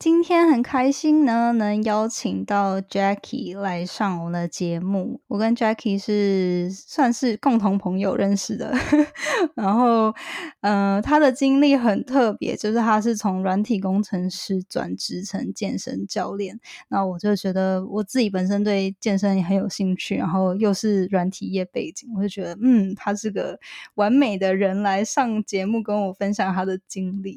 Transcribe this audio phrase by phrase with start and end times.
[0.00, 5.20] 今天很开心呢，能邀请到 Jackie 来上我们的节目。
[5.28, 8.72] 我跟 Jackie 是算是共同朋友认识的，
[9.54, 10.14] 然后，
[10.62, 16.58] 呃，他的经历很特别，就是他是从软体工程师转职成健身教练。
[16.88, 23.60] 那我就觉得我自己本身对健身也很有兴趣，然后又是软体业背景，我就觉得，嗯，他是个
[23.96, 27.36] 完美的人来上节目跟我分享他的经历。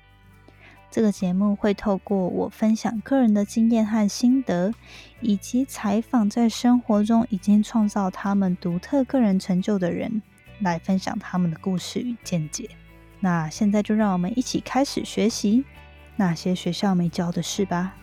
[0.91, 4.73] 这个节目会透过我分享个人的经验和心得，
[5.21, 10.21] 以及采访在生活中已经创造他们独特个人成就的人，
[10.59, 12.69] 来分享他们的故事与见解。
[13.21, 15.63] 那现在就让我们一起开始学习
[16.17, 17.95] 那些学校没教的事吧。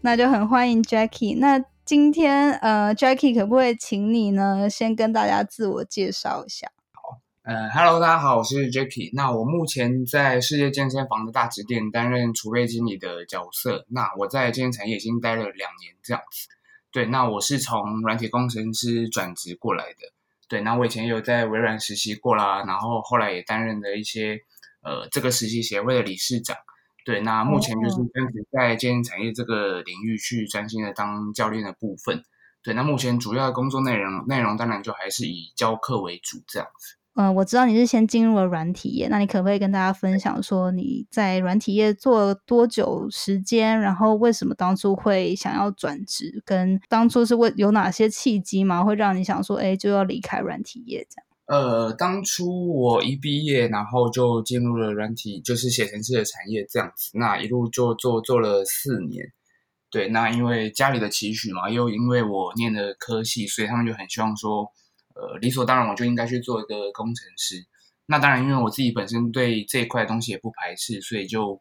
[0.00, 1.38] 那就很欢迎 Jackie。
[1.38, 6.70] 那今天呃，Jackie 可不可以请你呢，先跟大家自我介绍一下？
[7.48, 9.08] 呃，Hello，大家好，我是 Jacky。
[9.14, 13.86] 那我目前在世界健身房的大直店担任储备经理的角色。
[13.88, 16.46] 那我在健身产业已经待了两年这样子。
[16.92, 20.12] 对，那我是从软体工程师转职过来的。
[20.46, 24.38] 对，那我以前有在微软实习过啦，然后后来也担任了一些
[24.82, 26.54] 呃这个实习协会的理事长。
[27.02, 32.22] 对，那目前就是专职在健身产业这个领域去专心的当教练的部分。
[32.62, 36.96] 对，那目前主要的工作内容内容当然就还是以教课为主这样子。
[37.14, 43.80] 嗯，我知道你是先进入了软体业，那你可不可以跟大家分享说你在软体业做了多久时间？
[43.80, 46.40] 然后为什么当初会想要转职？
[46.44, 48.84] 跟当初是为有哪些契机吗？
[48.84, 51.60] 会让你想说，哎，就要离开软体业这样？
[51.60, 57.10] 呃，当初我一毕业，然后就进入了软体，就是写程式的产业这样子。
[57.14, 59.32] 那一路就做做了四年。
[59.90, 64.70] 对，那因为家里的期许嘛，又因为我念的科系，所以他们就很希望说。
[65.18, 67.66] 呃，理所当然，我就应该去做一个工程师。
[68.06, 71.60] 那当然，因为我自己本身对这一块东西也不排斥，所以就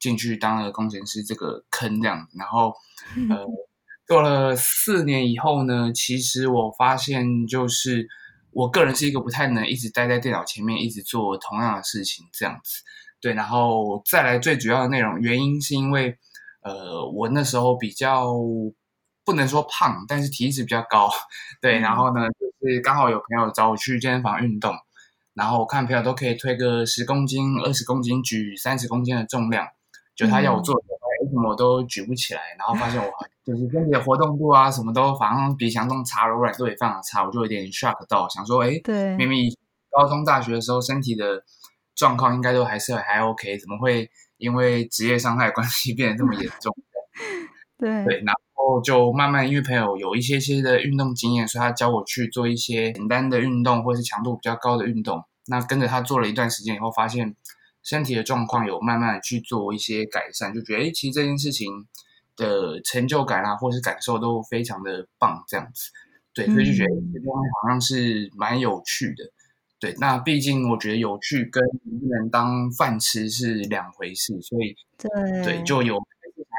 [0.00, 2.36] 进去当了工程师这个坑这样子。
[2.36, 2.74] 然后，
[3.30, 3.46] 呃，
[4.06, 8.06] 做了四年以后呢，其实我发现，就是
[8.50, 12.82] 我个人是一个不太能一直待在电脑前面，一直做同样的事情这样子。
[13.20, 16.18] 对，然后再来最主要的内容，原因是因为，
[16.62, 18.34] 呃，我那时候比较
[19.24, 21.08] 不能说胖，但是体脂比较高。
[21.62, 22.26] 对，然后呢？
[22.60, 24.74] 是刚好有朋友找我去健身房运动，
[25.34, 29.66] 然后我看朋友都可以推个十公斤、二十公斤，举三十公斤的重量，
[30.14, 32.40] 就他要我做，为什么我都举不起来？
[32.58, 33.10] 然后发现我
[33.44, 39.50] 就是身体的活动度啊，什么都反正比想象中差，柔软度也非常差，我就有点 shock 到，想说，哎，对，明明
[39.90, 41.42] 高中、大学的时候身体的
[41.94, 46.74] 状况应该都还是还 OK，怎么会因为职业伤害关系变得这么严重？
[47.78, 48.40] 对 对，然后
[48.84, 55.22] 就慢慢因为朋友有一些些的运动经验，所以他教我去做一些简单的运动，或者是强度比较高的运动。
[55.46, 57.34] 那跟着他做了一段时间以后，发现
[57.82, 61.86] 身体的状况有慢慢的去做一些改善，就觉得哎，其实这件事情
[62.36, 65.90] 的成就感啊，或是感受都非常的棒，这样子。
[66.34, 69.24] 对，所以就觉得这东西好像是蛮有趣的。
[69.80, 75.96] 对，那毕竟我觉得有趣跟能不能当饭吃是两回事，所以对对就有。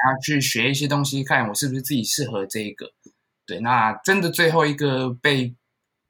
[0.06, 2.92] 要去学一些东西，看我是不是自己适合这一个。
[3.46, 5.54] 对，那真的最后一个被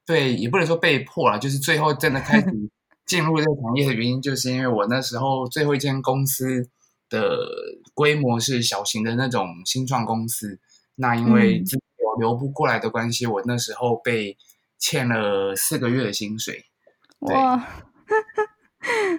[0.07, 2.47] 被也不能说被迫了，就是最后真的开始
[3.07, 6.69] 进入这个行业的原因，就是因为我那时候最后一间公司
[7.09, 7.47] 的
[7.95, 10.61] 规模是小型的那种新创公司，
[10.97, 11.81] 那因为资金
[12.19, 14.37] 流不过来的关系，我那时候被
[14.79, 16.67] 欠了四个月的薪水。
[17.21, 17.67] 哇！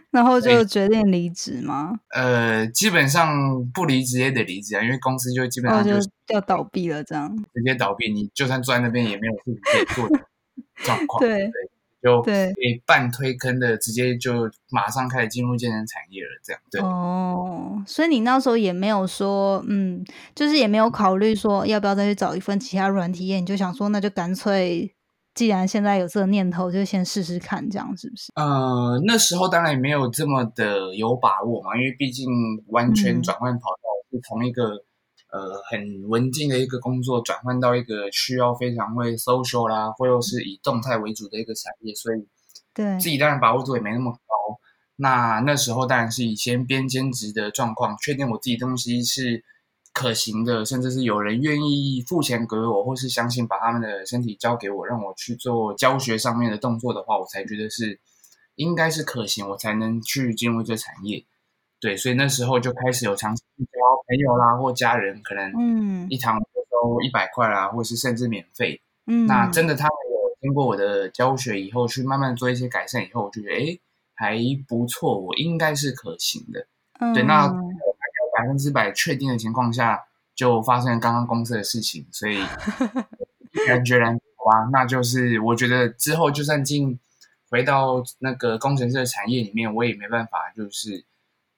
[0.09, 1.93] 然后就决定离职吗？
[2.09, 5.93] 呃，基本上不离职也得离职啊，因为公司就基本上就
[6.29, 10.25] 要倒闭了，这样直接倒闭，你就算坐在那边也没有事情可以做的
[10.83, 11.19] 状况。
[11.21, 11.49] 对，
[12.01, 12.51] 就对
[12.85, 16.81] 半推坑的，直接就马上开始进入健身产业了，这样对。
[16.81, 20.03] 哦，所以你那时候也没有说，嗯，
[20.33, 24.93] 就是也没有考虑说要不要再去找一份其他软体业，你就想说那就干脆。
[25.33, 28.31] 既然现在有这个念头，就先试试看，这样是不是？
[28.35, 32.27] 呃，那时候当然也没有这么的有把握嘛，因为毕竟
[32.67, 34.63] 完全转换跑道是从一个
[35.31, 42.27] 呃很文静的一个工作转换到一个需要非常会 social 啦，或又是以动态为主的一个产业，所以
[42.73, 44.59] 对自己当然把握度也没那么高。
[44.97, 49.43] 那那时候当然是以先边兼职的状况，确定我自己东西是
[49.93, 57.99] 可行的，甚至是有人愿意付钱给我，或是相信把他们的身体交给我，让我去做教学上面的动作的话，我才觉得是
[58.55, 61.25] 应该是可行，我才能去进入这产业。
[61.79, 68.81] 对，所以那时候就开始有尝试交朋友啦，或家人，可能嗯一堂收一百块啦，或是甚至免费。
[69.07, 73.79] 嗯，那真的他们有经过我的教学以后，去慢慢做一些改善以后，我就觉得哎
[74.13, 76.67] 还不错，我应该是可行的。
[77.15, 77.51] 对，那
[78.37, 80.05] 百分之百确定的情况下，
[80.35, 84.13] 就发生了刚刚公司的事情，所以毅然决然
[84.45, 86.99] 哇，那就是我觉得之后就算进
[87.49, 91.05] 回到那个工程师的产业里面，我也没办法，就是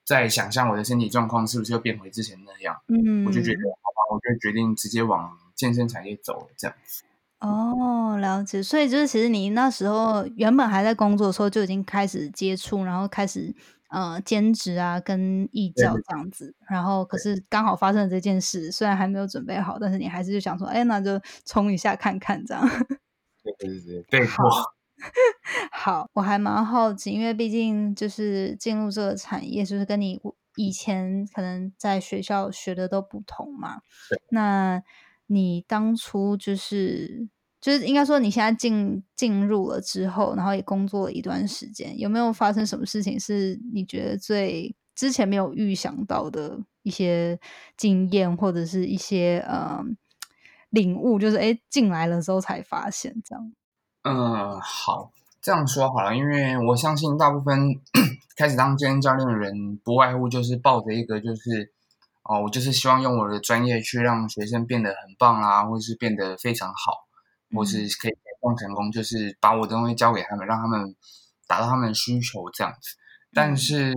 [0.03, 2.75] 在想象我的身体状况是不是又变回之前那样。
[2.87, 7.03] 嗯，我就觉得好吧，我就决定直接往健身产业走了，这样子。
[7.39, 8.63] 哦，了解。
[8.63, 13.53] 所以就是其实你那时候原本还在工作的时候就已经开始接触，然后开始
[13.93, 16.55] 呃兼职啊，跟义教这样子。
[16.67, 22.67] 然后可是刚好发生了这件事，虽然还没有准备好，但是你还是就想说，哎，那就冲一下看看这样。
[23.43, 24.43] 对对对对， 好，
[25.71, 30.19] 好，我还蛮好奇，因为毕竟就是进入这个产业，就是跟你
[30.55, 33.81] 以前可能在学校学的都不同嘛。
[34.31, 34.81] 那
[35.27, 37.27] 你当初就是
[37.63, 47.39] 就是应该说你现在进进入了之后，然后也工作了一段时间，有没有发生什么事情是你觉得最之前没有预想到的一些
[47.77, 49.81] 经验，或者是一些呃
[50.71, 51.17] 领悟？
[51.17, 53.53] 就是哎进来了之后才发现这样。
[54.03, 55.11] 嗯，好，
[55.41, 57.79] 这样说好了，因为我相信大部分
[58.35, 61.71] 开始当健身教练的人，不外乎就是抱着一个就是
[62.23, 67.07] 哦，我就是希望用我的专业去让学生变得很棒啦，或者是变得非常好，
[67.53, 70.95] 或是可以更成功，就是把我的东西交给他们，让他们
[71.47, 72.97] 达到他们的需求这样子。
[73.33, 73.93] 但是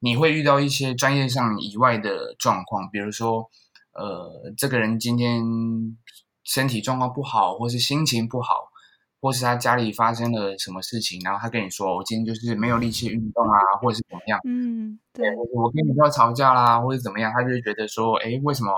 [0.00, 3.50] 你会遇到一些专业上以外的状况，比如说，
[3.92, 5.42] 呃，这个人今天
[6.44, 8.68] 身体状况不好，或是心情不好。
[9.18, 18.70] 或是他家里发生了什么事情，然后他跟你说：“我今天就是没有力气运动啊，或者是怎么样？”嗯，对，我跟女朋友吵架啦，或者怎么样，他就会觉得说：“哎，为什么？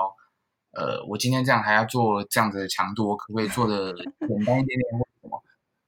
[0.71, 3.93] 呃，我今天这样还要做这样子的强度，我可不可以做的
[4.27, 5.43] 简单一点点，或什么？”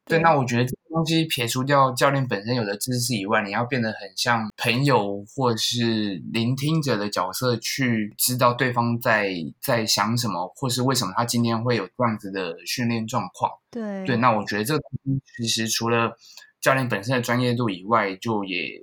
[0.06, 9.32] 对，那我觉得这个东西撇除掉教练本身有的知识以外，你要变得很像朋友或是聆听者的角色，去知道对方在
[9.62, 13.50] 在想什么，或是为什么他今天会有这样子的训练状况。
[13.70, 16.18] 对对，那我觉得这个东西其实除了
[16.60, 18.82] 教练本身的专业度以外，就也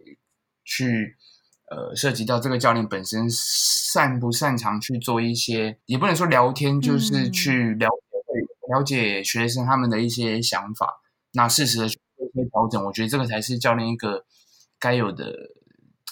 [0.64, 1.14] 去
[1.70, 11.00] 呃涉及到这个教练本身擅不擅长去做一些，也不能说聊天，就是去了解了解学生他们的一些想法。
[11.32, 14.24] 那适时的去做一些调整，我觉得这个才是教练一个
[14.78, 15.34] 该有的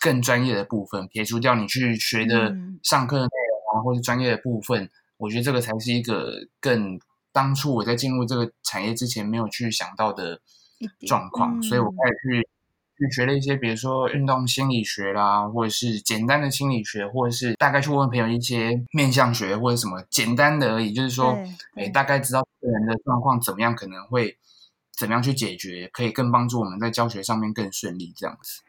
[0.00, 1.08] 更专业的部分。
[1.08, 6.99] 撇除掉你去学的上课的内容啊，或是专业的部分，我觉得这个才是一个更
[7.32, 10.41] 当初我在进入这个产业之前没有去想到的
[11.06, 11.62] 状况。
[11.62, 12.49] 所以我开始去
[12.98, 21.38] 去学了一些，比如说运动心理学啦，或者是简单的心理学，或者是大概去问朋友一些面相学或者什么简单的而已，就是说，
[21.75, 24.37] 哎，大概知道个人的状况怎么样，可能会。
[24.98, 28.62] 怎么样去解决，可以更帮助我们在教学上面更顺利，这样子。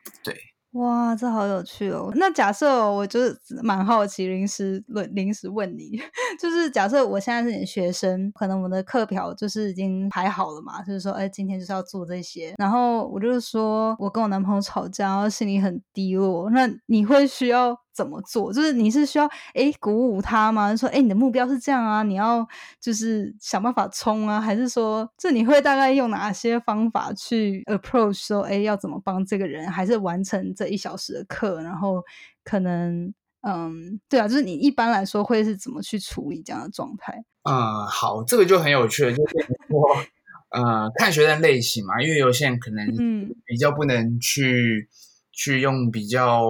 [0.72, 2.12] 哇，这好有趣哦。
[2.16, 6.00] 那假设我就是蛮好奇，临时问临时问你，
[6.39, 12.53] 就是假设我现在是你的学生，可能我们的课表就是已经排好了嘛，就是说，哎，今天就是要做这些。
[12.58, 17.75] 然后我就是说我跟我男朋友吵架，然后心里很低落，那你会需要？
[17.98, 18.54] 怎么做？
[18.54, 19.25] 就是你是需要
[19.56, 20.75] 哎鼓舞他吗？
[20.75, 22.48] 说哎你的目标是这样啊，你要
[22.80, 31.60] 就是想办法冲啊，还是说这你会大概用哪些方法去 approach 说哎要怎么帮这个人，还是完成这一小时的课？
[31.63, 32.04] 然后
[32.44, 33.12] 可能
[33.42, 37.24] 嗯对啊，就是你一般来说会是怎么去处理这样的状态？
[37.50, 39.36] 嗯，好，这个就很有趣了，就是
[39.70, 39.82] 说
[40.51, 44.88] 呃看学生类型嘛，因为有些人可能嗯比较不能去
[45.32, 46.46] 去用比较。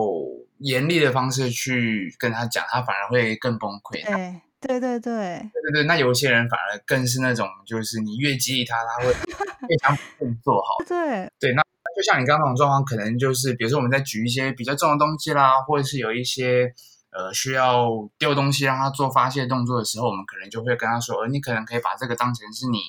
[0.59, 4.03] 严厉的方式去跟他讲，他反而会更崩溃。
[4.05, 5.83] 对，对，对，对，对，对，对。
[5.83, 9.13] 那有些人反而更是那种，就是你越激励他，他会
[9.69, 10.83] 越想更做好。
[10.87, 11.53] 对，对。
[11.53, 11.61] 那
[11.95, 16.73] 就像你刚刚那种状况，可能就是比如说我们在举一些比较重的东西啦，或者是有一些
[17.11, 17.87] 呃需要
[18.17, 22.79] 丢东西让他做发泄动作的时候，我们可能就会跟他说，呃，你可能可以把这个当成是你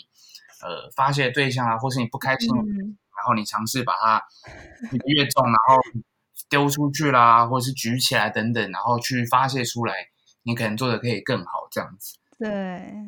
[0.63, 4.23] 呃发泄对象啊，或是你不开心，然后你尝试把它
[5.05, 5.77] 越重，然后。
[6.49, 9.95] 丢出去啦，或者是举起来等等，然后去发泄出来，
[10.43, 12.17] 你可能做的可以更好，这样子。
[12.39, 12.49] 对，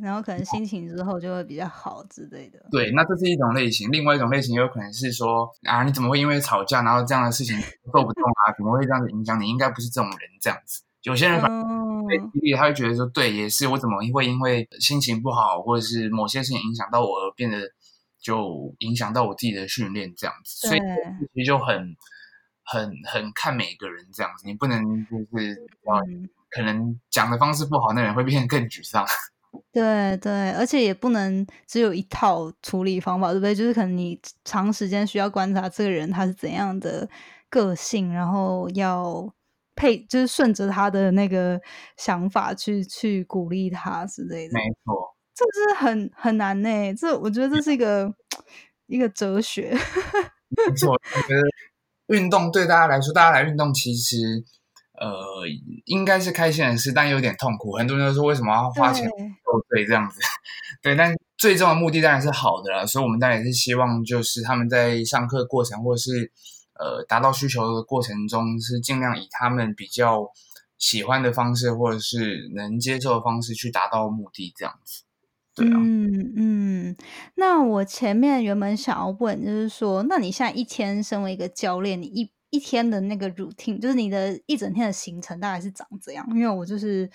[0.02, 2.59] 然后可能心情之后就会比较好之类的。
[2.70, 7.56] 对，那这是一种类型，另外一种类型有可能是说啊，你怎么会因为吵架，然后这样的事情
[7.92, 8.50] 做不动啊？
[8.59, 9.49] 怎么会这样子影响你？
[9.49, 10.82] 应该不是这种人这样子。
[11.02, 11.49] 有些人反
[12.09, 17.56] 被激励，他会觉得说，对，也是我怎么会因为心情不好，或者是某些事情影响到我而变得
[18.20, 20.66] 就影响到我自己的训练这样子。
[20.66, 20.80] 所以
[21.32, 21.94] 其实就很
[22.72, 26.00] 很很看每个人这样子，你不能就是啊。
[26.52, 29.06] 可能讲的方式不好，那人会变得更沮丧。
[29.70, 33.54] 对对，而且也不能只有一套处理方法，对不对？
[33.54, 37.08] 就是可能你长时间需要观察这个人他是怎样的
[37.48, 39.32] 个性，然后要
[39.76, 41.60] 配，就是顺着他的那个
[41.96, 44.54] 想法去去鼓励他之类的。
[44.54, 46.94] 没错，这是很很难呢。
[46.94, 48.12] 这我觉得这是一个
[48.88, 49.70] 一个哲学。
[50.50, 51.42] 没错，我觉得
[52.11, 54.45] 运动对大家来说，大家来运动其实。
[55.00, 55.47] 呃，
[55.87, 57.73] 应该是开心的事，但有点痛苦。
[57.73, 60.21] 很多人都说为什么要花钱受罪这样子？
[60.83, 62.87] 对，但最终的目的当然是好的了。
[62.87, 66.31] 所以，我们当然也是希望，就是他们在上课过程或者是
[66.79, 70.31] 呃达到需求的过程中，是尽量以他们比较
[70.76, 75.05] 喜欢的方式，或者是能接受的方式去达到目的这样子。
[75.61, 76.97] 对啊，嗯嗯。
[77.37, 86.26] 那我前面原本想要问，就是说，那你现在一天身为一个教练，你一一天的那个 routine，就是你的一整天的行程大概是长怎样？
[86.31, 87.09] 因为我就是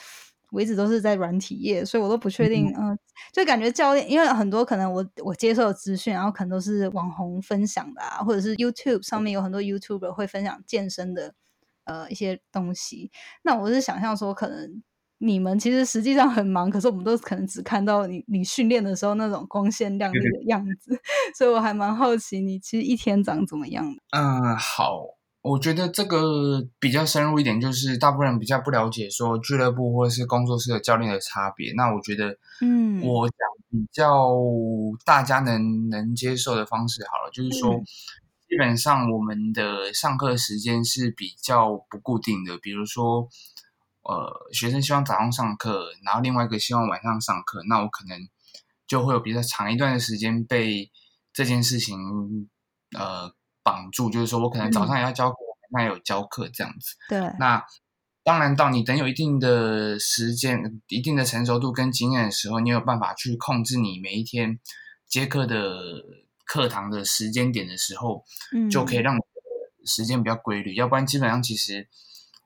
[0.52, 2.74] 我一直都是在软体业，所以我都不确定。
[2.78, 2.98] 嗯，
[3.34, 11.34] 就感觉教练，因为很多可能我我接受的资讯，然后可能都是网红分享的啊，或者是 YouTube 上面有很多 YouTuber 会分享健身的
[11.84, 13.12] 呃一些东西。
[13.44, 14.82] 那我是想象说，可能
[15.19, 21.00] 你们其实实际上很忙，可是我们都可能只看到你你训练的时候那种光鲜亮丽的样子，
[21.38, 24.01] 所以我还蛮好奇你其实一天长怎么样的。
[24.12, 25.03] 嗯，好。
[25.48, 31.72] 我觉得这个比较深入一点，就是大部分人比较不了解说俱乐部或者是工作室的教练的差别。
[31.75, 33.38] 那我觉得，嗯，我讲
[33.69, 34.36] 比较
[35.05, 37.75] 大家能能接受的方式好了，就是说，
[38.50, 42.57] 基本上我们的上课时间是比较不固定的。
[42.57, 43.29] 比如说，
[44.05, 48.17] 呃，学生希望早上上课，然后另外一个希望晚上上课，那我可能
[48.88, 50.91] 就会有比较长一段的时间被
[51.33, 52.50] 这件事情，
[52.97, 53.33] 呃。
[53.65, 55.38] 绑住，就是说我可能早上也要教课，
[55.71, 56.95] 晚上有教课这样子。
[57.09, 57.19] 对。
[57.39, 57.65] 那
[58.24, 64.59] 当然，到你等有一定的时间、一定的成熟度跟经验的时候，你有办法去控制你每一天
[65.07, 66.03] 接课的
[66.45, 69.17] 课堂的时间点的时候，嗯，就可以让
[69.83, 70.75] 时间比较规律。
[70.75, 71.89] 要不然，基本上其实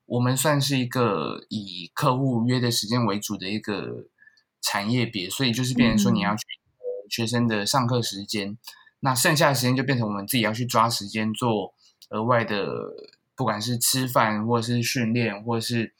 [0.09, 4.07] 我们算是一个以客户约的时间为主的一个
[4.59, 6.43] 产业别，所以就是变成说你要去
[7.09, 8.57] 学生的上课时间。
[9.01, 11.73] 那剩下的时间就变成我们自己要去抓时间做
[12.09, 12.67] 额外的，
[13.35, 15.93] 不管是吃饭或者是训练，或者是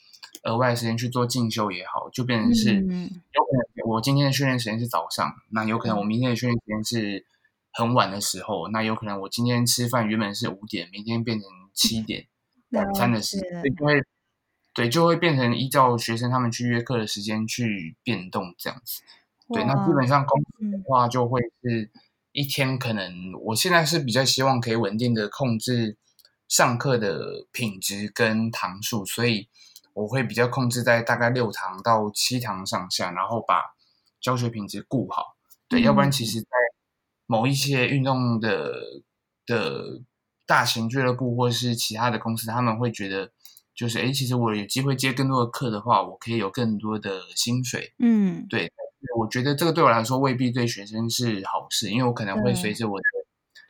[0.43, 7.25] 额外的时间去做进修也好，就变成是有可能我今天的训练时间是早上，那有可能我明天的训练时间是
[7.71, 12.27] 很晚的时候，那有可能我今天吃饭原本是五点，明天变成七点
[12.71, 14.03] 晚餐的时间，就会
[14.73, 19.01] 对就会变成依照学生他们去约课的时间去变动这样子。
[19.53, 21.89] 对，那基本上公司的话就会是。
[22.31, 23.11] 一天可能，
[23.41, 25.97] 我现在是比较希望可以稳定的控制
[26.47, 29.49] 上课的品质跟堂数，所以
[29.93, 33.75] 我会比较控制在大概六堂到七堂上下，然后把
[34.21, 35.37] 教学品质顾好。
[35.67, 36.47] 对，要不然其实，在
[37.25, 38.73] 某一些运动的
[39.47, 40.03] 的
[40.49, 43.29] 大型俱乐部或是其他的公司，他们会觉得，
[43.75, 47.93] 就是哎，其实我有机会接更多的课的话，我可以有更多的薪水。
[47.99, 48.71] 嗯，对。
[49.15, 53.03] 我觉得这个对我来说未必对学生是好事，因为我可能会随着我的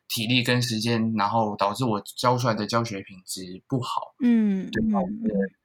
[0.08, 4.16] 体力跟时间，然后导致我教出来的教学品质不好。
[4.22, 5.02] 嗯，对吧？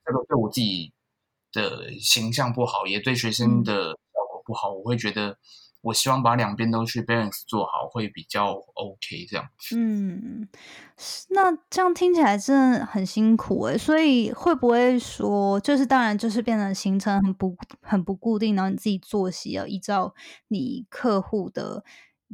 [0.04, 0.92] 这个对我自己
[1.52, 4.73] 的形象不好，也对学生的效果不好。
[4.73, 5.38] 我会觉得。
[5.84, 9.76] 我希望把两边都去 balance 做好，会比较 OK 这样子。
[9.78, 10.48] 嗯，
[11.28, 13.76] 那这样听起来真的很辛苦诶。
[13.76, 20.14] 所以会不会说，就是当然就是变得行程很不很不固定，然后你自己作息要依照
[20.48, 21.84] 你客户的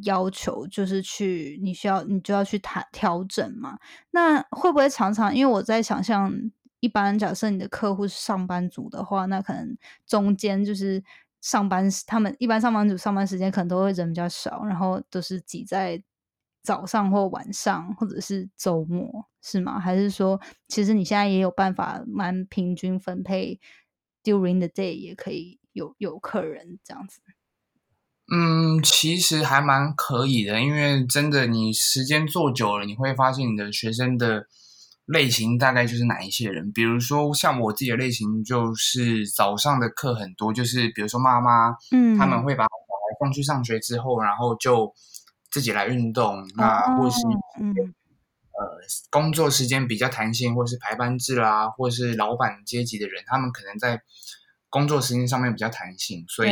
[0.05, 3.81] 要求，就是去你需要你就要去谈调整嘛？
[4.13, 6.33] 那会不会常常因为我在想象，
[6.79, 9.77] 一般假设你的客户是上班族的话，那可能
[10.07, 11.03] 中间就是。
[11.41, 16.03] 上班，他们一般上班族上班时间可能都会人比较少，然后都是挤在
[16.63, 19.81] 早上或晚上，或者是周末，是吗？
[19.81, 23.59] 还是说，其实你现在也有办法蛮平均分配
[24.23, 27.21] ，during the day 也可以有有客人这样子？
[28.33, 34.47] 嗯，其实还蛮可以的，因为真的你时间做久了，你会发现你的学生的
[35.13, 44.93] 类型大概就是哪一些人，比如说像我自己的类型，就是早上的课很多，就是比如说妈妈，嗯，他们会把小孩送去上学之后，然后就
[45.51, 47.21] 自己来运动，那或者是
[47.61, 47.75] 嗯。
[48.53, 48.67] 呃
[49.09, 54.03] 工作时间比较弹性，或是排班制啦，或是老板阶级的人，他们可能在
[54.69, 56.51] 工作时间上面比较弹性，所以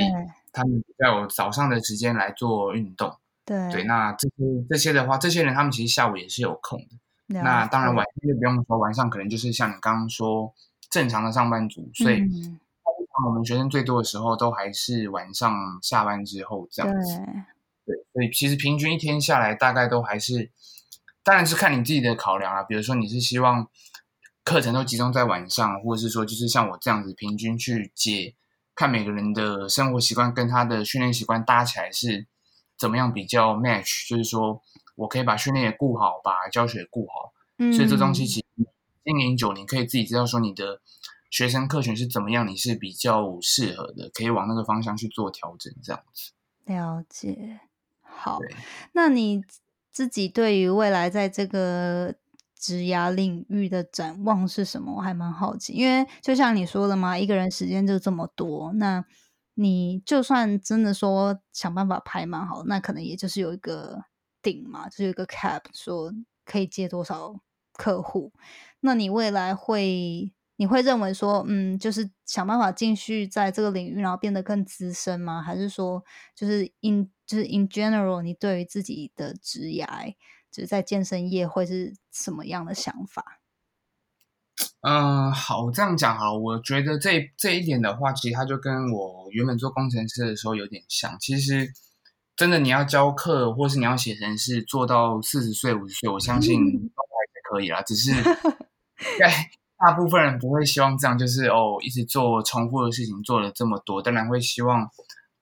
[0.51, 3.15] 他们比较有早上的时间来做运动。
[3.45, 3.71] 对。
[3.71, 4.35] 对，那这些
[4.71, 6.97] 这些的话，这些人他们其实下午也是有空的。
[7.29, 10.53] 了那当然晚上就不用说，晚上可能就是像你刚刚说
[10.91, 12.61] 正常的上班族，所以嗯
[13.27, 17.19] 我们学生最多的时候都还是晚上下班之后这样子。
[17.85, 20.51] 对对，所以其实平均一天下来，大概都还是，
[21.25, 22.63] 当然是看你自己的考量啊。
[22.63, 23.67] 比如说你是希望
[24.45, 28.35] 课程都集中在晚上，或者是说就是像我这样子平均去解，
[28.75, 32.27] 看每个人的生活习惯跟他的训练习惯搭起来是
[32.79, 34.63] 怎么样比较 match，就是说
[34.99, 37.33] 我可以把训练也顾好，把教学也顾好。
[37.59, 38.67] 嗯，所以这东西其实
[39.05, 40.81] 经营久，你可以自己知道说你的
[41.31, 46.33] 学生客群是怎么样，你是比较适合的，可以往那个方向去做调整，这样子。
[46.67, 47.61] 了解。
[48.03, 48.39] 好，
[48.93, 49.43] 那你
[49.91, 52.15] 自己对于未来在这个
[52.57, 54.97] 职涯领域的展望是什么？
[54.97, 59.05] 我还蛮好奇，因为就像你说的嘛，一个人时间就这么多，那
[59.55, 64.05] 你就算真的说想办法排满好，那可能也就是有一个
[64.43, 66.13] 顶嘛，就是有一个 cap，说
[66.45, 67.41] 可以接多少
[67.73, 68.33] 客户。
[68.81, 75.43] 那你未来会，你会认为说，嗯，就是想办法继续在这个领域，然后变得更资深吗？
[75.43, 76.05] 还是说，
[76.35, 80.15] 就是 in 就是 in general，你对于自己的职涯，
[80.51, 83.41] 就是在健身业会是什么样的想法？
[84.81, 86.39] 嗯，好，这样讲好了。
[86.39, 91.17] 我觉得这这一点的话，其实它就跟我原本做工程师的时候有点像。
[91.21, 91.73] 其实
[92.39, 97.83] 真的你要教课，或是你要写成是，做到四十岁、五十岁，我相信都还是可以啦。
[97.83, 98.13] 只是
[99.19, 104.89] 在 大部分人不会希望这样，就是哦，一直做重复的事情，做了这么多，当然会希望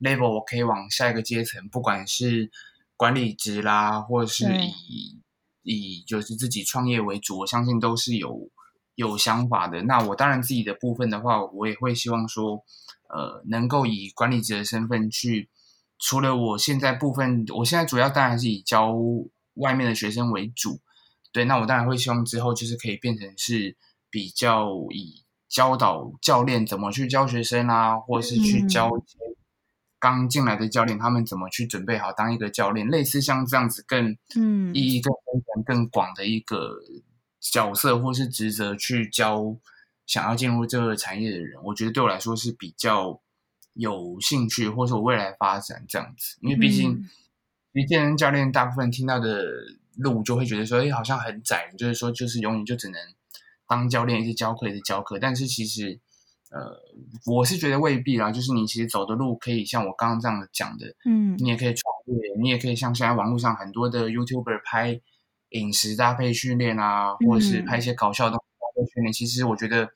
[0.00, 2.50] level 我可以往下一个阶层，不管是
[2.96, 4.46] 管理职啦，或者是
[4.88, 5.20] 以
[5.62, 8.48] 以就是自己创业为主，我相信都是有
[8.94, 9.82] 有想法的。
[9.82, 12.64] 那我当然自己的部分的话，我也会希望说，
[13.10, 15.50] 呃，能够以管理职的身份去，
[15.98, 18.94] 除了我现在部分，我现在主要当然是以教
[19.54, 20.80] 外面的学生为主。
[21.32, 23.76] 对，那我当然会希望之后就是可以变成是
[24.10, 29.18] 比较以教导教练怎么去教学生啊，或者是去教一些
[29.98, 34.74] 刚进来的教练他们怎么去准备好当一个教练，类似像这样子更嗯。
[34.74, 36.76] 意义更深层、更广的一个
[37.40, 39.56] 角色或是职责去教
[40.06, 43.20] 想要进入这个产业的人，我觉得对我来说是比较
[43.76, 46.92] 有兴趣，或是我未来发展这样子，因为毕竟。
[46.92, 47.08] 嗯
[47.76, 49.44] 其实健身教练大部分听到的
[49.98, 52.98] 路就会觉得说，哎，好像很窄，就是说就是永远就只能
[53.68, 55.18] 当教练，一直教课，一直教课。
[55.18, 56.00] 但是其实，
[56.50, 56.74] 呃，
[57.26, 58.32] 我是觉得未必啦。
[58.32, 64.98] 就是你其实走的路可以像我刚刚这样讲的，嗯你也可以创业，你也可以像现在网络上很多的 YouTuber 拍
[65.50, 69.12] 饮食搭配训练啊，或者是嗯拍一些搞笑的东西搭配训练。
[69.12, 69.90] 其实我觉得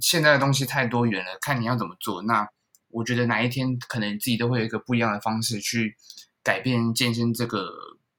[0.00, 2.22] 现在的东西太多元了，看你要怎么做。
[2.22, 2.48] 那
[2.96, 5.94] 我觉得哪一天可能自己都会有一个不一样的方式去
[6.42, 7.68] 改变健身这个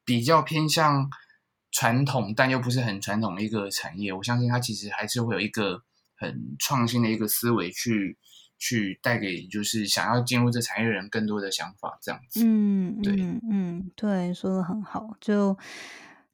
[0.06, 1.10] 比较偏向
[1.72, 4.14] 传统但又不是很传统的一个产业。
[4.14, 5.82] 我相信它其实还是会有一个
[6.16, 8.18] 很创新的一个思维去
[8.60, 12.44] 去带给就是想要进入这产业的人更多的想法，这样子。
[12.46, 15.16] 嗯对嗯嗯，对，说的很好。
[15.20, 15.58] 就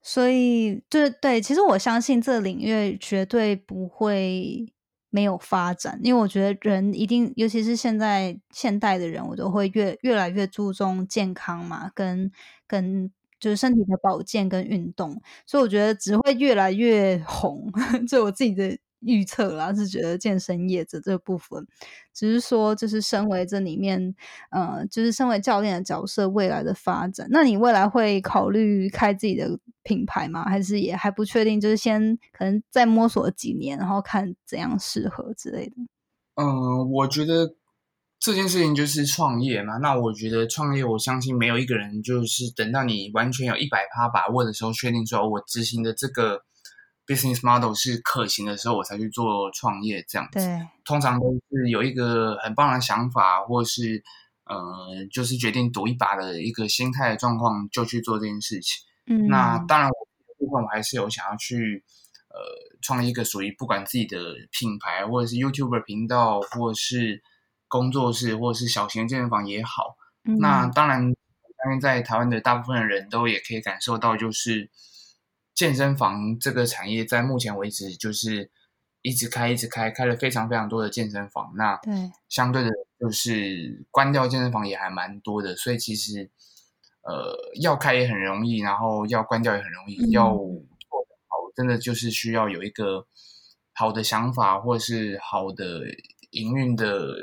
[0.02, 4.68] 所以对对，其实我相信这领域绝对不会
[5.14, 12.32] 没有发展，因为我觉得人一定，尤其是现在现代的人，我都会越越来越注重健康嘛，跟
[12.66, 17.72] 跟就是身体的保健跟运动，所以我觉得只会越来越红，
[18.10, 21.66] 这我自己的预测啦，是觉得健身业者这部分，
[22.14, 24.16] 只是说就是身为这里面，
[24.52, 30.44] 呃，就是身为教练的角色未来的发展，那你未来会考虑开自己的品牌吗？
[30.46, 31.60] 还是也还不确定？
[31.60, 35.76] 就是先可能再摸索几年，然后看怎样适合之类的。
[36.36, 37.56] 嗯，我觉得
[38.20, 39.78] 这件事情就是创业嘛。
[39.78, 46.42] 那我觉得创业，我相信没有一个人就是等到你完全有一百趴把握的时候，确定说我执行的这个
[47.06, 50.40] business model 是可行的时候，我才去做创业这样子。
[50.40, 54.04] 对，通常都是有一个很棒的想法，或是
[54.46, 58.84] 呃，就是决定赌一把的一个心态的状况，就去做这件事情。
[59.06, 61.84] 嗯，那当然，我部分我还是有想要去
[62.30, 62.40] 呃
[62.82, 64.18] 创立一个属于不管自己的
[64.52, 67.22] 品牌，或者是 YouTuber 频道，或者是
[67.68, 69.96] 工作室，或者是小型的健身房也好。
[70.40, 74.70] 那嗯当然，相信在台湾的大部分的人都也可以感受到，就是
[75.54, 78.50] 健身房这个产业在目前为止就是
[79.04, 81.54] 一直开一直开，开了非常非常多的健身房。
[81.56, 81.94] 那对，
[82.28, 85.56] 相对的，就是关掉健身房也还蛮多的。
[85.56, 86.32] 所以其实，
[87.02, 90.10] 呃，要开也很容易，然后要关掉也很容易。
[90.10, 93.06] 要做得好，真的就是需要有一个
[93.74, 95.82] 好的想法，或者是好的
[96.32, 97.14] 营运的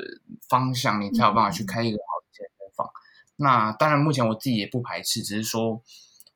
[0.47, 2.89] 方向，你才有办法去开一个好的健身房。
[3.35, 5.83] 那当然，目前我自己也不排斥，只是说。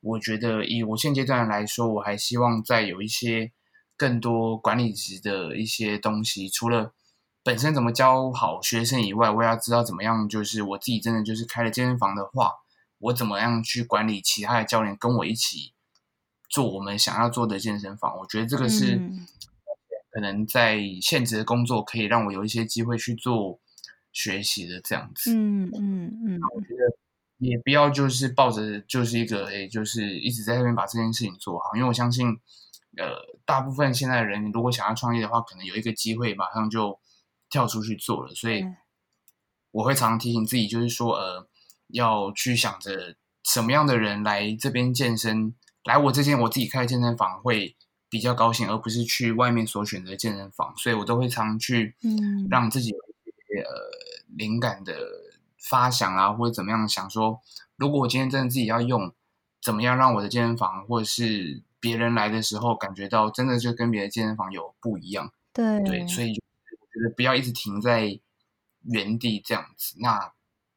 [0.00, 3.50] 我觉得以我现阶段来说，我还希望再有一些
[3.96, 6.48] 更多管理职的一些东西。
[6.48, 6.94] 除了
[7.42, 12.52] 本身怎么教好学生以外，我也要知道怎么样，就是我自己真的就是开了健身房的话，
[12.98, 15.72] 我怎么样去管理其他的教练跟我一起
[16.48, 18.18] 做我们想要做的健身房。
[18.18, 19.00] 我觉得这个是
[20.10, 23.58] 可能在现职的工作可以让我有一些机会去做
[24.12, 25.32] 学习的这样子。
[25.34, 27.05] 嗯嗯嗯，我觉得。
[27.38, 32.28] 也不要就是抱着就是一个诶，就是一直在那边把这件事情做好，因为我相信，
[32.96, 36.98] 呃，大部分现在的人如果想要创业的话，可能有一个机会马上就
[37.50, 38.64] 跳出去做了，所以
[39.70, 41.46] 我会常常提醒自己，就是说，呃，
[41.88, 47.76] 要去想着什么样的人来这边健身，来我这间我自己开的健身房会
[48.08, 52.48] 比较高兴，而不是去外面所选择健身房，所以我都会常去嗯。
[52.50, 53.70] 让自己有一些呃
[54.28, 54.94] 灵感的。
[55.68, 57.40] 发想啊，或者怎么样想说，
[57.76, 59.12] 如果我今天真的自己要用，
[59.60, 65.32] 怎么样让我的健身房或者是别人来的时候感觉到真的就跟别的健身房有不一样？
[65.52, 68.20] 对对，所以我觉得不要一直停在
[68.82, 69.96] 原地这样子。
[69.98, 70.32] 那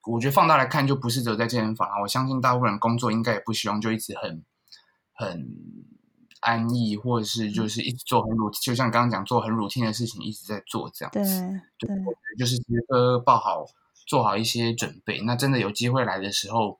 [0.07, 2.01] 我觉得放大来看，就不是只有在健身房啊。
[2.01, 4.43] 我相信大部分人工作应该也不希望就一直很
[5.13, 5.47] 很
[6.39, 11.61] 安逸，或者是就是一直做很 routine，就像刚刚讲做很 routine 的事情一直在做这样子。
[11.77, 11.97] 对对，
[12.39, 13.65] 就是时刻报好。
[14.09, 16.79] 做好一些准备，那真的有机会来的时候，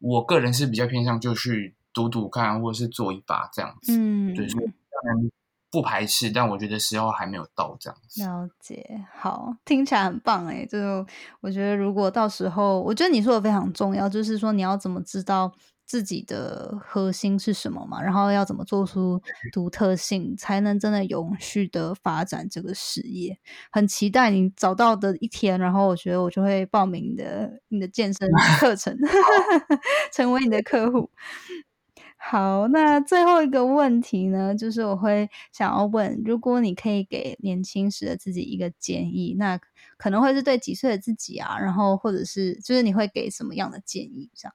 [0.00, 3.96] 我个人是比较偏向就去赌赌看，或者是做一把这样子。
[3.96, 4.64] 嗯，对，当
[5.04, 5.30] 然
[5.70, 8.24] 不排斥，但我觉得时候还没有到这样子。
[8.24, 10.66] 了解，好，听起来很棒哎。
[10.66, 11.06] 就
[11.40, 15.54] 我觉得，如果到时候，我觉得你说的非常重要，就是说你要怎么知道。
[15.88, 18.02] 自己的核心是什么嘛？
[18.02, 19.20] 然后要怎么做出
[19.50, 23.38] 独特性，才能真的永续的发展这个事业？
[23.72, 28.28] 很期待你找到的一天，然后我觉得我就会报名你的你的健身
[28.60, 28.94] 课程，
[30.12, 31.10] 成为你的客户。
[32.18, 39.58] 好，那最后一个问题呢，就是我会想要问，如果你可以给年轻时的自己一个建议，那
[39.96, 44.28] 可能会是对几岁的自己啊，然后或者是就是你会给什么样的建议？
[44.34, 44.54] 这样。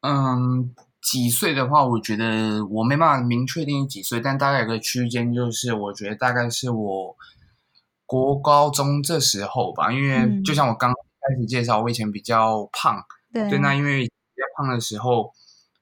[0.00, 7.16] 嗯，几岁的话，我觉得我没办法明确定几岁，但大概有个区间，就是我觉得大概是我
[8.06, 9.92] 国高中这时候吧。
[9.92, 15.32] 因为就像我刚开始介绍，我以前比较胖，对，那因为比较胖的时候，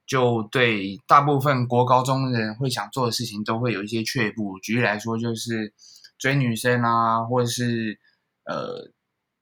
[0.06, 4.58] 就对大部分国高中人会想做的事情都会有一些却步。
[4.60, 5.74] 举例来说，就是
[6.18, 7.98] 追女生啊，或者是
[8.44, 8.90] 呃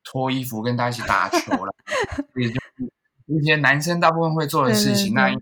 [0.02, 1.72] 脱衣服跟大家一起打球了，
[2.34, 2.58] 也就。
[3.26, 5.34] 一些男生大部分会做的事情，那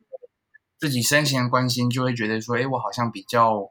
[0.79, 3.71] 自己身形的关心就会觉得说，哎，我好像比较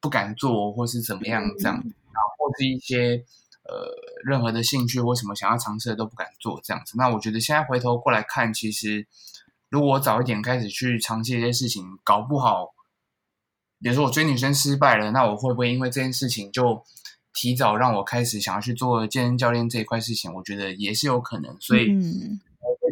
[0.00, 3.24] 不敢做，或是怎么样这样，然后或是一些
[3.64, 3.88] 呃
[4.24, 6.94] 任何的兴趣或什么想要尝试的都不敢做这样子。
[6.96, 9.06] 那我觉得现在回头过来看，其实
[9.68, 12.74] 如果我早一点开始去尝试一些事情，搞不好，
[13.80, 16.84] 比如说我追女生失败了，那我会不会因为这件事情就
[17.32, 20.32] 提早让我开始想要去做健身教练这一块事情？
[20.34, 21.96] 我觉得也是有可能，所以。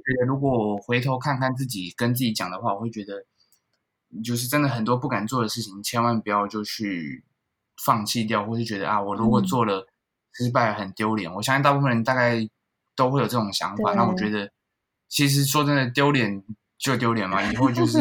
[0.07, 3.25] 觉得如果我回头看看自己跟自己讲的话，我会觉得，
[4.23, 7.25] 就是真的很多不敢做的事情，千万不要就去
[7.85, 9.87] 放弃掉，或是觉得啊，我如果做了
[10.33, 11.33] 失败很丢脸。
[11.35, 12.49] 我相信大部分人大概
[12.95, 13.95] 都会有这种想法。
[13.95, 14.51] 那我觉得，
[15.09, 16.45] 其实说真的，丢脸
[16.79, 17.99] 就丢脸嘛，以后就 是，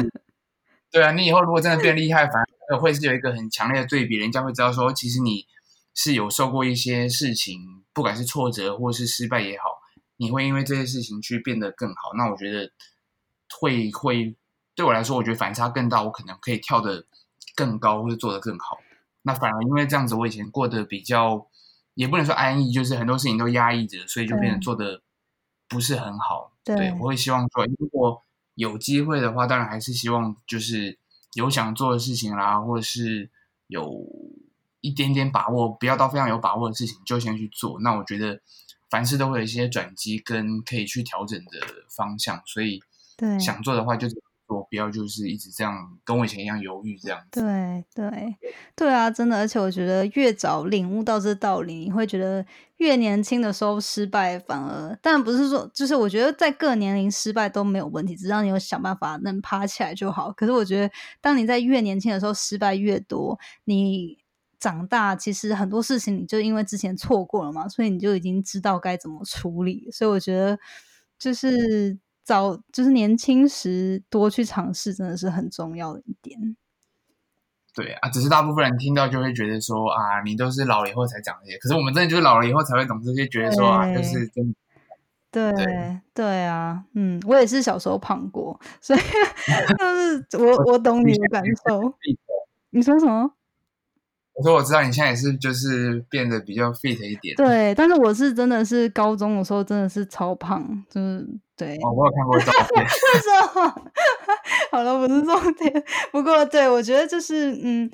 [0.91, 5.45] 对啊，你以后如果真的变厉害，反而会是有一个很强烈的对比，人家会知道说，其实你
[5.95, 9.63] 是有受过一些事情，不管是挫折或是失败也好。
[10.17, 12.71] 你会因为这些事情去变得更好，那我觉得
[13.59, 14.35] 会会
[14.73, 17.05] 对我来说，我觉得反差更大，我可能可以跳得
[17.55, 18.77] 更高，或者做得更好。
[19.23, 21.47] 那反而因为这样子，我以前过得比较，
[21.95, 25.01] 也不能说安逸，就是很多事情都压抑着，所以就变得做的
[25.67, 26.53] 不是很好。
[26.63, 28.23] 对，我会希望说，如果
[28.53, 30.97] 有机会的话，当然还是希望就是
[31.33, 33.29] 有想做的事情啦，或者是
[33.67, 34.05] 有
[34.79, 37.79] 一点点把握，不要到非常有把握的事情就先去做。
[37.81, 38.41] 那我觉得。
[38.95, 41.59] 凡事都会有一些转机跟可以去调整的
[41.93, 42.79] 方向，所以
[43.17, 44.15] 对想做的话就是
[44.47, 47.41] 做，不要就是一直这样跟我以前一样犹豫这样子。
[47.41, 48.35] 对对
[48.73, 52.45] 对啊，真的，而且我觉得越早领悟到这道理，你会觉得
[52.77, 60.31] 越年轻的时候失败，反而但不是说，就是我觉得在各年龄失败都没有问题，只要你有想办法能爬起来就好。
[60.31, 64.17] 可是我觉得，当你在越年轻的时候失败越多，你
[64.65, 69.87] 长大其实很多事情你就因为之前错过了嘛，所以你就已经知道该怎么处理。
[69.91, 70.57] 所以我觉得，
[71.19, 76.57] 就是早就是年轻时多去尝试，真的是很重要的一点。
[77.75, 81.59] 对啊，只是大部分人听到就会觉得说啊，你都是老了以后才讲这些。
[81.59, 84.55] 可是我们真的就是老了以后才会懂这些，觉得说啊，就是真。
[85.31, 85.51] 对
[86.11, 88.99] 对啊，嗯，我也是小时候胖过，所以
[90.27, 91.93] 就是我我懂你的感受。
[92.71, 93.31] 你说什么？
[94.35, 97.35] 我说我知道你现在也是，就是变得比较 fit 一点。
[97.37, 101.77] 对，但是我是真的是高中的时候真的是超胖，就是对。
[101.77, 102.85] 哦，我有看过照片。
[102.89, 102.99] 是？
[104.71, 105.83] 好了，不是重点。
[106.11, 107.89] 不过，对我觉得就是，嗯，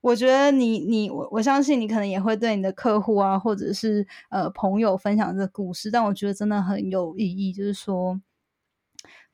[0.00, 5.92] 我觉得你你我我相信你可能也会对你的客户啊，或者是呃朋友分享这个故事。
[5.92, 8.20] 但我觉得真的很有意义，就是说，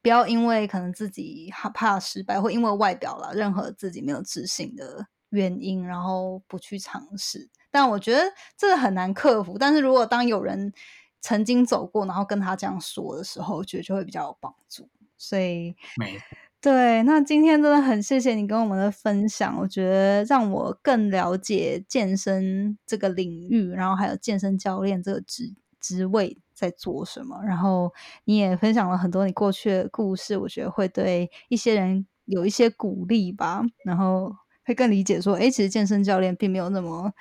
[0.02, 7.48] 不要因为可能自己害怕失败，或因为外表了任何自己没有自信的原因，然后不去尝试。
[7.70, 8.22] 但我觉得
[8.56, 9.56] 这个很难克服。
[9.58, 10.72] 但是如果当有人
[11.20, 14.88] 曾经走过，然后跟他这样说的时候，我觉得就会比较有帮助。
[15.16, 16.18] 所以，没。
[16.62, 27.42] 对，那今天真的很谢谢你跟我们的分享，我觉得让我更了解健身这个领域，然后还有健身教练这个职职位在做什么。
[27.44, 27.90] 然后
[28.24, 34.30] 你也分享了很多你过去的故事，我觉得会对一些人有一些鼓励吧，然后
[34.70, 37.12] 会更理解说，哎，其实健身教练并没有那么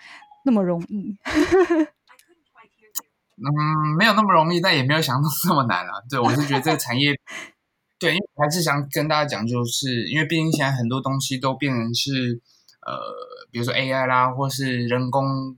[0.46, 1.18] 那么容易。
[3.38, 5.94] 嗯，没有那么容易，但也没有想到那么难啊。
[6.08, 7.20] 对我是觉得这个产业。
[7.98, 12.40] 对，因为还是想跟大家讲，就是因为毕竟现在很多东西都变成是，
[12.86, 13.00] 呃，
[13.52, 15.58] 比如说 AI 啦，或是人工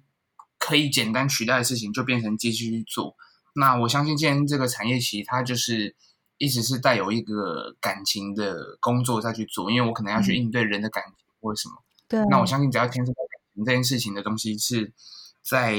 [0.57, 3.17] 可以简单取代的事情，就变成机器去做。
[3.53, 5.93] 那我相信，既然这个产业其实它就是
[6.37, 11.75] 一直是带有一个感情的工作再去做，因为我可能要去应对人的感情或什么。
[12.07, 12.23] 对。
[12.29, 14.93] 那我相信，只要牵涉到感情这件事情的东西，是
[15.41, 15.75] 在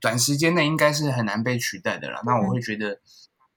[0.00, 2.22] 短时间内应该是很难被取代的了。
[2.24, 3.00] 那我会觉得。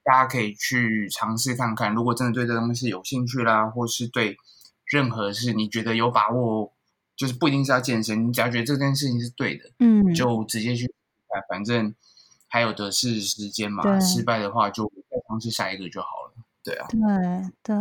[0.04, 4.38] 大家可以去尝试看看，如果真的对这东西有兴趣啦，或是对
[4.86, 6.72] 任何事你觉得有把握，
[7.14, 10.90] 就是不一定是要健身，你只要觉得这件事情是对的，嗯，就直接去，
[11.50, 11.94] 反正
[12.46, 14.00] 还有的是时间嘛。
[14.00, 16.32] 失败的话就再尝试下一个就好了。
[16.64, 16.96] 对啊，对
[17.62, 17.76] 对，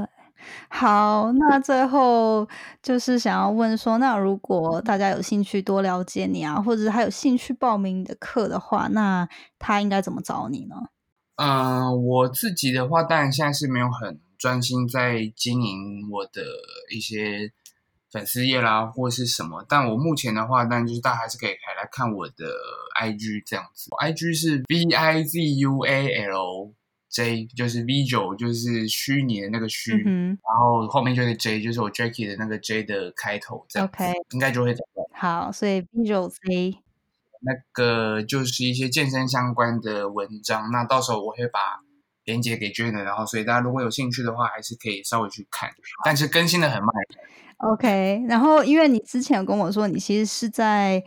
[0.70, 2.48] 好，那最后
[2.82, 10.76] 就是想要问说，那如果大家有兴趣多了解你啊，或者是还有兴趣报名你的课的话，那他应该怎么找你呢？
[11.36, 16.42] 嗯，我自己的话，当然现在是没有很专心在经营我的
[16.90, 17.52] 一些
[18.12, 19.64] 粉丝页啦，或是什么。
[19.68, 22.46] 但我目前的话，当然就是大家还是可以来看我的
[23.00, 23.90] IG 这样子。
[23.92, 26.74] IG 是 V I Z U A L
[27.10, 33.88] J，就是 V 九，就是虚拟的那个虚，然后后面就是 J，就是我 Jackie 的那个 J 的开头这样。
[33.88, 35.04] OK，应该就会找到。
[35.14, 36.78] 好，所以 V 九 J。
[37.40, 41.60] 那个就是一些健身相关的文章，那到时候我会把
[42.26, 45.70] 链接给 Jane，然后所以大家如果有兴趣的话，还是可以稍微去看，
[46.04, 46.90] 但是更新的很慢。
[47.58, 51.04] OK，然后因为你之前有跟我说，你其实是在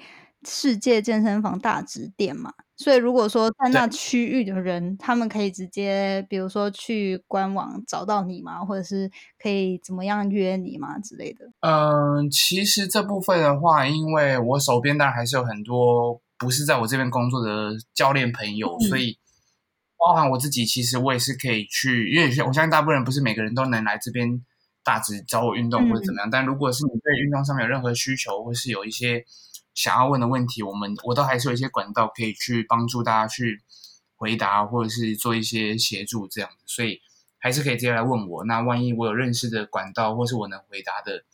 [0.47, 2.55] 世界健身房大直店嘛。
[2.83, 8.65] 所以，如果说在那区域的人，他们可以直接，比如说去官网找到你吗？
[8.65, 11.45] 或者是可以怎么样约你吗之类的？
[11.61, 19.19] 嗯，其实这部分的话，因为我手边当然还是有很多不是在我这边工作的教练朋友，所以
[19.99, 24.41] 包含我自己，其实我也是可以去，因为我相信大部分人不是每个人都能来这边
[24.83, 26.31] 大致找我运动或者怎么样。
[26.31, 29.23] 但如果是你对运动上面有任何需求，或是有一些。
[29.81, 33.63] 想要问的问题，我们我都还是有一些管道可以去帮助大家去
[34.15, 37.01] 回答，或者是做一些协助这样子，所以
[37.39, 38.45] 还是可以直接来问我。
[38.45, 41.25] 那万一我有认识的管道，或是我能回答的，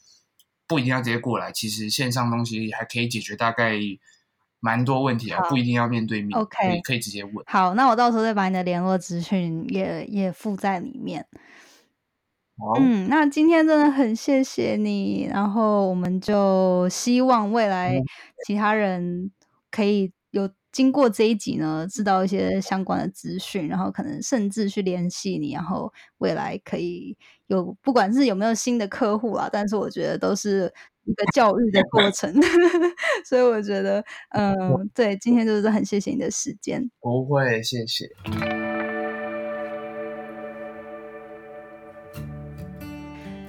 [0.68, 1.50] 不一定要直接过来。
[1.50, 3.74] 其实线上东西还可以解决大概
[4.60, 7.44] 蛮多问题啊，不一定要面对面，OK，可以直接问。
[7.48, 11.26] 好，那我到时候再把你的联络资讯也也附在里面。
[12.78, 18.00] 嗯，那今天真的很谢谢你，然后我们就希望未来
[18.46, 19.30] 其他人
[19.70, 27.16] 可以有经过这一集呢，知道一些相关的资讯，然后可能甚至去联系你，然后未来可以
[27.46, 30.72] 有不管是有没有新的客户啊，但是我觉得都是
[31.04, 32.32] 一个教育的过程，
[33.24, 34.02] 所以我觉得，
[34.34, 38.08] 嗯，对，今天就是很谢谢你的时间，不会，谢谢。